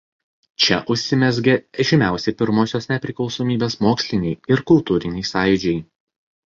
[0.61, 1.55] Čia užsimezgė
[1.91, 5.81] žymiausi pirmosios nepriklausomybės moksliniai ir kultūriniai sąjūdžiai.